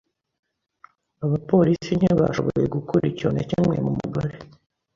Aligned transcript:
Abapolisi 1.25 1.91
ntibashoboye 1.95 2.65
gukura 2.75 3.03
ikintu 3.11 3.35
na 3.37 3.43
kimwe 3.49 3.75
mu 3.85 3.91
mugore. 3.99 4.33